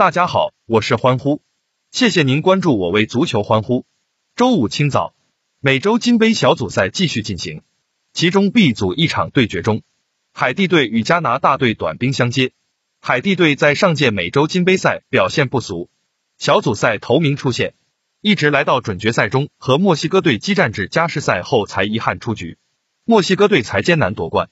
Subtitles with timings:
[0.00, 1.42] 大家好，我是欢呼，
[1.90, 3.84] 谢谢您关注我为足球欢呼。
[4.34, 5.14] 周五清早，
[5.60, 7.60] 美洲金杯小组赛继续进行，
[8.14, 9.82] 其中 B 组一场对决中，
[10.32, 12.52] 海地队与加拿大队短兵相接。
[13.02, 15.90] 海地队在上届美洲金杯赛表现不俗，
[16.38, 17.74] 小组赛头名出现，
[18.22, 22.56] 一直来到准决赛中和墨西哥队激战至加时赛后才遗憾出局，
[23.04, 24.48] 墨西哥队才艰难夺冠。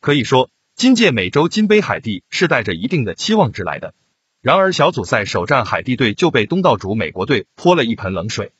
[0.00, 3.94] 可以说，今届美洲金杯海地是带着一定的期望值来的。
[4.42, 8.50] 然而小组赛首战海地队就被东道主美国队泼了一盆冷水，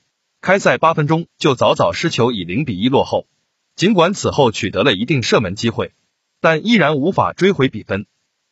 [0.40, 3.26] 开赛八分钟就早早失球，以零比一落后。
[3.74, 5.92] 尽管此后取得了一定射门机会，
[6.40, 8.06] 但依然无法追回比分。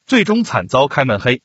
[0.07, 1.41] 最终惨遭开门黑，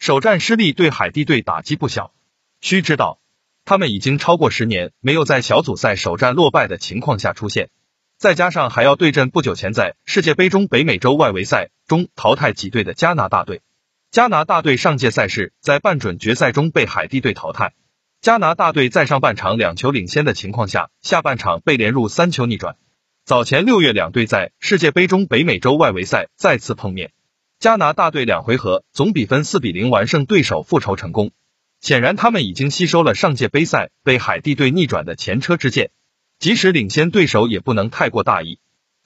[0.00, 2.12] 首战失利对海地队打击不小。
[2.60, 3.20] 须知道，
[3.64, 7.70] 他们已经超过十年没有在小组赛首战落败的情况下出现，
[8.16, 13.60] 再加上还要对阵不久前在世界杯中北美洲外围赛中淘汰几队的加拿大队。
[14.10, 17.74] 加拿大队上届赛事在半准决赛中被海地队淘汰，
[18.22, 22.76] 加拿大队在上半场两球领先的情况下，下半场被连入三球逆转。
[23.26, 27.12] 早前六月两队在世界杯中北美洲外围赛再次碰面。
[27.58, 31.32] 加拿大队两回合总比分四比零完胜对手，复仇成功。
[31.82, 35.90] 显然，他们已经吸收了上届杯赛被海地队逆转的前车之鉴，
[36.38, 38.58] 即使领先对手也不能太过大意。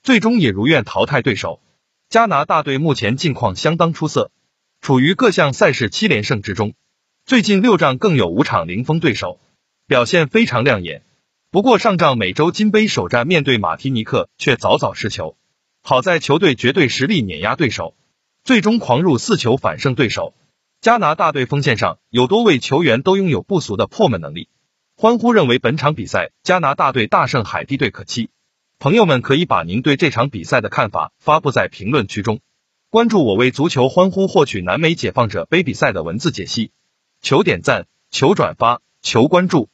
[0.05, 1.61] 最终也如愿淘汰对手。
[2.09, 4.31] 加拿大队目前境况相当出色，
[4.83, 6.75] 处于各项赛事七连胜之中，
[7.25, 9.39] 最近六仗更有五场零封对手，
[9.87, 11.05] 表现非常亮眼。
[11.53, 15.37] 不过上仗美洲金杯首战面对马提尼克却早早失球，
[15.85, 17.95] 好在球队绝对实力碾压对手。
[18.43, 20.35] 最终狂入四球反胜对手。
[20.81, 24.49] 加拿大队锋线上有多位球员都拥有不俗的破门能力。
[24.97, 28.31] 欢呼认为本场比赛加拿大队大胜海地队可期。
[28.81, 32.41] 朋友们可以把您对这场比赛的看法发布在评论区中。
[32.93, 36.73] 关注我为足球欢呼，获取南美解放者杯比赛的文字解析。
[37.23, 39.71] 求点赞，求转发，求关注。